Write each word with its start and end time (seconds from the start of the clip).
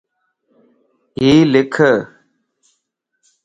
ھيَ 1.19 1.33
لک 1.51 1.73